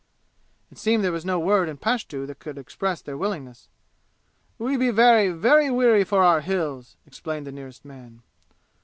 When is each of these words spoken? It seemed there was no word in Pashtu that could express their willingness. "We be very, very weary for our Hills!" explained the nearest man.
It 0.71 0.79
seemed 0.79 1.03
there 1.03 1.11
was 1.11 1.25
no 1.29 1.37
word 1.39 1.69
in 1.69 1.77
Pashtu 1.77 2.25
that 2.25 2.39
could 2.39 2.57
express 2.57 3.03
their 3.03 3.15
willingness. 3.19 3.69
"We 4.57 4.75
be 4.75 4.89
very, 4.89 5.29
very 5.29 5.69
weary 5.69 6.03
for 6.03 6.23
our 6.23 6.41
Hills!" 6.41 6.97
explained 7.05 7.45
the 7.45 7.51
nearest 7.51 7.85
man. 7.85 8.23